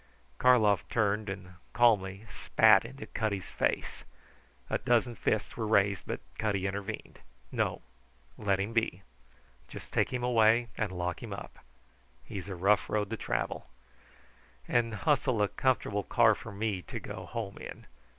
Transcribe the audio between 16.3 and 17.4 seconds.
for me to go